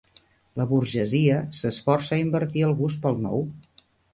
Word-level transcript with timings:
La 0.61 0.65
burgesia 0.71 1.35
s'esforça 1.57 2.17
a 2.17 2.21
invertir 2.25 2.67
el 2.71 2.77
gust 2.83 3.05
pel 3.07 3.25
nou. 3.29 3.47